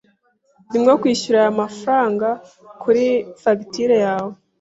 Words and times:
Ndimo 0.67 0.91
kwishyuza 1.01 1.37
aya 1.41 1.59
mafaranga 1.61 2.27
kuri 2.81 3.05
fagitire 3.41 3.95
yawe. 4.05 4.31